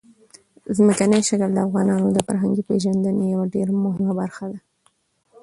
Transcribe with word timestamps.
ځمکنی 0.77 1.19
شکل 1.29 1.49
د 1.53 1.57
افغانانو 1.67 2.07
د 2.13 2.19
فرهنګي 2.27 2.63
پیژندنې 2.69 3.23
یوه 3.33 3.45
ډېره 3.55 3.73
مهمه 3.85 4.13
برخه 4.19 4.45
ده. 4.51 4.59